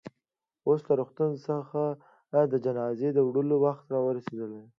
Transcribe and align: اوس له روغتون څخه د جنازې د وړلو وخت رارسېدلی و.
اوس 0.67 0.79
له 0.87 0.93
روغتون 0.99 1.31
څخه 1.47 1.81
د 2.51 2.53
جنازې 2.65 3.09
د 3.13 3.17
وړلو 3.27 3.55
وخت 3.65 3.83
رارسېدلی 3.93 4.55
و. 4.63 4.63